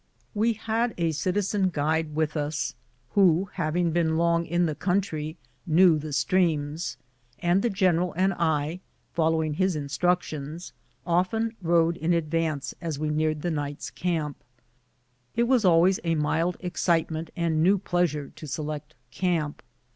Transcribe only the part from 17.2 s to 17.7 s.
and